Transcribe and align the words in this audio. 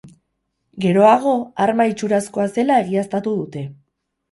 Geroago 0.85 1.33
arma 1.67 1.87
itxurazkoa 1.93 2.49
zela 2.57 2.81
egiaztatu 2.87 3.37
dute. 3.45 3.67